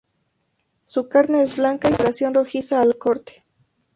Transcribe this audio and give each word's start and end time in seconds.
Su 0.85 1.07
carne 1.09 1.43
es 1.43 1.57
blanca, 1.57 1.87
y 1.87 1.91
toma 1.91 1.97
coloración 1.97 2.33
rojiza 2.33 2.81
al 2.81 2.97
corte. 2.97 3.43